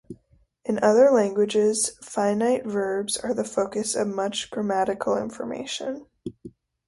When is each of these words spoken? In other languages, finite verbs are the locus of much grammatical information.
In 0.65 0.83
other 0.83 1.11
languages, 1.11 1.91
finite 2.01 2.65
verbs 2.65 3.17
are 3.17 3.35
the 3.35 3.47
locus 3.55 3.93
of 3.95 4.07
much 4.07 4.49
grammatical 4.49 5.15
information. 5.15 6.07